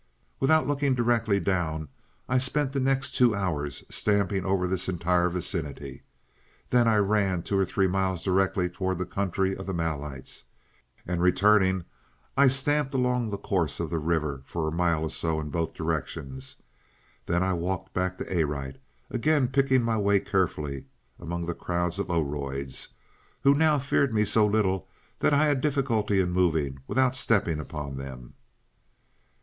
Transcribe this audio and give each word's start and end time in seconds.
"Without 0.39 0.67
looking 0.67 0.95
directly 0.95 1.39
down, 1.39 1.87
I 2.27 2.39
spent 2.39 2.71
the 2.73 2.79
next 2.79 3.11
two 3.11 3.35
hours 3.35 3.83
stamping 3.87 4.45
over 4.47 4.65
this 4.65 4.89
entire 4.89 5.29
vicinity. 5.29 6.01
Then 6.71 6.87
I 6.87 6.95
ran 6.95 7.43
two 7.43 7.55
or 7.55 7.65
three 7.65 7.85
miles 7.85 8.23
directly 8.23 8.67
toward 8.67 8.97
the 8.97 9.05
country 9.05 9.55
of 9.55 9.67
the 9.67 9.75
Malites, 9.75 10.45
and 11.05 11.21
returning 11.21 11.85
I 12.35 12.47
stamped 12.47 12.95
along 12.95 13.29
the 13.29 13.37
course 13.37 13.79
of 13.79 13.91
the 13.91 13.99
river 13.99 14.41
for 14.43 14.67
a 14.67 14.71
mile 14.71 15.03
or 15.03 15.09
so 15.11 15.39
in 15.39 15.51
both 15.51 15.75
directions. 15.75 16.55
Then 17.27 17.43
I 17.43 17.53
walked 17.53 17.93
back 17.93 18.17
to 18.17 18.43
Arite, 18.43 18.77
again 19.11 19.49
picking 19.49 19.83
my 19.83 19.99
way 19.99 20.19
carefully 20.19 20.85
among 21.19 21.45
crowds 21.45 21.99
of 21.99 22.09
Oroids, 22.09 22.87
who 23.41 23.53
now 23.53 23.77
feared 23.77 24.15
me 24.15 24.25
so 24.25 24.47
little 24.47 24.87
that 25.19 25.31
I 25.31 25.45
had 25.45 25.61
difficulty 25.61 26.19
in 26.19 26.31
moving 26.31 26.79
without 26.87 27.15
stepping 27.15 27.59
upon 27.59 27.97
them. 27.97 28.33